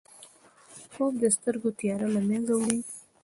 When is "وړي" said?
2.57-2.79